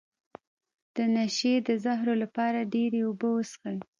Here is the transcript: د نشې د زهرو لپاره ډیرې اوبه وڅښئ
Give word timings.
د 0.95 0.97
نشې 1.15 1.53
د 1.67 1.69
زهرو 1.83 2.13
لپاره 2.23 2.69
ډیرې 2.73 3.01
اوبه 3.07 3.27
وڅښئ 3.33 3.77